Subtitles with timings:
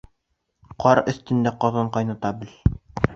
[0.83, 2.57] Ҡар өҫтөндә ҡаҙан ҡайната бел.